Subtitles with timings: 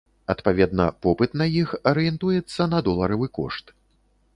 [0.33, 3.77] Адпаведна, попыт на іх арыентуецца на доларавы кошт.